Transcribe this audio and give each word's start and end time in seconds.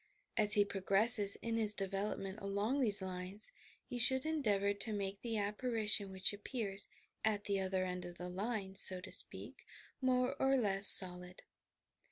As 0.35 0.53
he 0.53 0.65
prog 0.65 0.87
resses 0.89 1.35
in 1.43 1.57
his 1.57 1.75
development 1.75 2.39
along 2.41 2.79
these 2.79 3.03
lines, 3.03 3.51
he 3.85 3.99
should 3.99 4.25
endeavour 4.25 4.73
to 4.73 4.93
make 4.93 5.21
the 5.21 5.37
apparition 5.37 6.11
which 6.11 6.33
appears 6.33 6.87
"at 7.23 7.43
the 7.43 7.59
other 7.59 7.85
end 7.85 8.05
of 8.05 8.17
the 8.17 8.29
line," 8.29 8.73
so 8.73 8.99
to 8.99 9.11
speak, 9.11 9.63
more 10.01 10.35
or 10.41 10.57
less 10.57 10.87
solid. 10.87 11.43